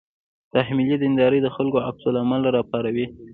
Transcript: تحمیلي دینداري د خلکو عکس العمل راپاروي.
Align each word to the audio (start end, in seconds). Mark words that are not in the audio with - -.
تحمیلي 0.53 0.97
دینداري 1.03 1.39
د 1.41 1.47
خلکو 1.55 1.77
عکس 1.89 2.03
العمل 2.09 2.41
راپاروي. 2.57 3.05